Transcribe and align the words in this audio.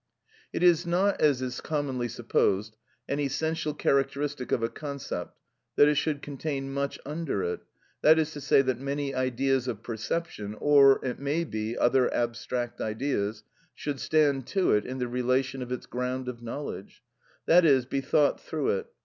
(13) 0.51 0.51
It 0.53 0.63
is 0.67 0.87
not, 0.87 1.21
as 1.21 1.43
is 1.43 1.61
commonly 1.61 2.07
supposed, 2.07 2.75
an 3.07 3.19
essential 3.19 3.71
characteristic 3.75 4.51
of 4.51 4.63
a 4.63 4.67
concept 4.67 5.37
that 5.75 5.87
it 5.87 5.93
should 5.93 6.23
contain 6.23 6.73
much 6.73 6.97
under 7.05 7.43
it, 7.43 7.59
that 8.01 8.17
is 8.17 8.31
to 8.31 8.41
say, 8.41 8.63
that 8.63 8.79
many 8.79 9.13
ideas 9.13 9.67
of 9.67 9.83
perception, 9.83 10.55
or 10.59 11.05
it 11.05 11.19
may 11.19 11.43
be 11.43 11.77
other 11.77 12.11
abstract 12.11 12.81
ideas, 12.81 13.43
should 13.75 13.99
stand 13.99 14.47
to 14.47 14.71
it 14.71 14.87
in 14.87 14.97
the 14.97 15.07
relation 15.07 15.61
of 15.61 15.71
its 15.71 15.85
ground 15.85 16.27
of 16.27 16.41
knowledge, 16.41 17.03
i.e., 17.47 17.85
be 17.87 18.01
thought 18.01 18.41
through 18.41 18.69
it. 18.69 18.87